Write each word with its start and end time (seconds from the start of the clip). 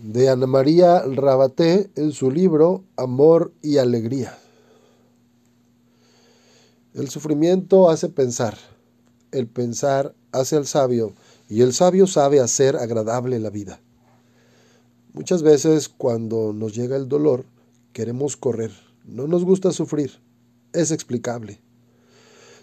de 0.00 0.28
Ana 0.28 0.46
María 0.46 1.02
Rabaté 1.02 1.90
en 1.96 2.12
su 2.12 2.30
libro 2.30 2.84
Amor 2.96 3.52
y 3.62 3.78
Alegría. 3.78 4.38
El 6.94 7.08
sufrimiento 7.08 7.90
hace 7.90 8.08
pensar, 8.08 8.56
el 9.32 9.46
pensar 9.46 10.14
hace 10.32 10.56
al 10.56 10.66
sabio 10.66 11.14
y 11.48 11.62
el 11.62 11.72
sabio 11.72 12.06
sabe 12.06 12.40
hacer 12.40 12.76
agradable 12.76 13.38
la 13.38 13.50
vida. 13.50 13.80
Muchas 15.12 15.42
veces 15.42 15.88
cuando 15.88 16.52
nos 16.52 16.74
llega 16.74 16.96
el 16.96 17.08
dolor 17.08 17.46
queremos 17.92 18.36
correr, 18.36 18.72
no 19.04 19.26
nos 19.26 19.44
gusta 19.44 19.72
sufrir, 19.72 20.20
es 20.72 20.90
explicable. 20.90 21.60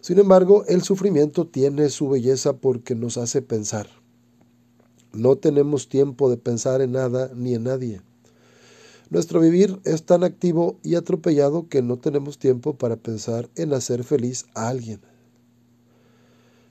Sin 0.02 0.20
embargo, 0.20 0.66
el 0.68 0.84
sufrimiento 0.84 1.48
tiene 1.48 1.90
su 1.90 2.10
belleza 2.10 2.54
porque 2.54 2.96
nos 2.96 3.18
hace 3.18 3.42
pensar 3.42 4.03
no 5.14 5.36
tenemos 5.36 5.88
tiempo 5.88 6.30
de 6.30 6.38
pensar 6.38 6.82
en 6.82 6.94
nada 6.94 7.32
ni 7.36 7.54
en 7.54 7.64
nadie. 7.64 8.02
Nuestro 9.10 9.40
vivir 9.40 9.80
es 9.86 10.04
tan 10.04 10.24
activo 10.24 10.80
y 10.82 10.96
atropellado 10.96 11.70
que 11.70 11.84
no 11.84 11.98
tenemos 11.98 12.40
tiempo 12.40 12.74
para 12.74 12.96
pensar 12.96 13.48
en 13.56 13.74
hacer 13.74 14.04
feliz 14.04 14.46
a 14.56 14.70
alguien. 14.70 15.02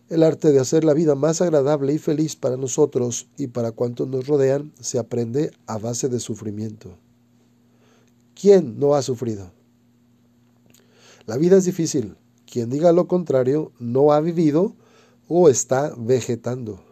El 0.09 0.25
arte 0.25 0.51
de 0.51 0.59
hacer 0.59 0.85
la 0.85 0.93
vida 0.93 1.15
más 1.15 1.41
agradable 1.41 1.95
y 1.95 1.99
feliz 1.99 2.35
para 2.35 2.57
nosotros 2.57 3.29
y 3.39 3.47
para 3.47 3.71
cuantos 3.71 4.09
nos 4.09 4.27
rodean 4.27 4.73
se 4.81 4.99
aprende 4.99 5.53
a 5.67 5.79
base 5.79 6.09
de 6.09 6.19
sufrimiento. 6.19 6.99
¿Quién 8.35 8.79
no 8.79 8.95
ha 8.95 9.03
sufrido? 9.03 9.53
La 11.27 11.37
vida 11.37 11.57
es 11.57 11.65
difícil. 11.65 12.17
Quien 12.45 12.69
diga 12.69 12.93
lo 12.93 13.07
contrario 13.07 13.73
no 13.79 14.13
ha 14.13 14.21
vivido 14.21 14.75
o 15.29 15.49
está 15.49 15.95
vegetando 15.97 16.83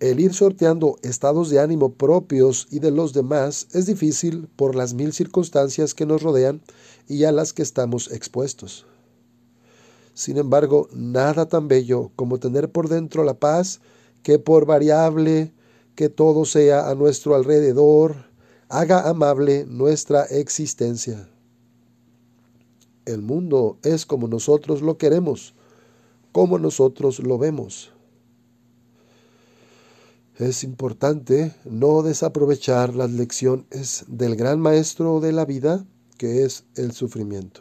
el 0.00 0.18
ir 0.18 0.32
sorteando 0.32 0.96
estados 1.02 1.50
de 1.50 1.60
ánimo 1.60 1.92
propios 1.92 2.66
y 2.70 2.78
de 2.78 2.90
los 2.90 3.12
demás 3.12 3.68
es 3.72 3.84
difícil 3.84 4.48
por 4.56 4.74
las 4.74 4.94
mil 4.94 5.12
circunstancias 5.12 5.94
que 5.94 6.06
nos 6.06 6.22
rodean 6.22 6.62
y 7.06 7.24
a 7.24 7.32
las 7.32 7.52
que 7.52 7.62
estamos 7.62 8.10
expuestos. 8.10 8.86
Sin 10.14 10.38
embargo, 10.38 10.88
nada 10.92 11.48
tan 11.48 11.68
bello 11.68 12.10
como 12.16 12.40
tener 12.40 12.72
por 12.72 12.88
dentro 12.88 13.24
la 13.24 13.34
paz 13.34 13.80
que 14.22 14.38
por 14.38 14.64
variable 14.64 15.52
que 15.94 16.08
todo 16.08 16.46
sea 16.46 16.88
a 16.88 16.94
nuestro 16.94 17.34
alrededor, 17.34 18.16
haga 18.70 19.08
amable 19.08 19.66
nuestra 19.66 20.24
existencia. 20.24 21.28
El 23.04 23.20
mundo 23.20 23.78
es 23.82 24.06
como 24.06 24.28
nosotros 24.28 24.80
lo 24.80 24.96
queremos, 24.96 25.54
como 26.32 26.58
nosotros 26.58 27.18
lo 27.18 27.36
vemos. 27.36 27.92
Es 30.40 30.64
importante 30.64 31.54
no 31.66 32.02
desaprovechar 32.02 32.94
las 32.94 33.10
lecciones 33.10 34.06
del 34.08 34.36
gran 34.36 34.58
maestro 34.58 35.20
de 35.20 35.32
la 35.32 35.44
vida, 35.44 35.84
que 36.16 36.44
es 36.44 36.64
el 36.76 36.92
sufrimiento. 36.92 37.60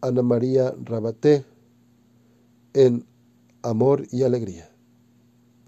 Ana 0.00 0.22
María 0.22 0.74
Rabaté 0.82 1.44
en 2.72 3.06
Amor 3.62 4.04
y 4.10 4.24
Alegría. 4.24 4.73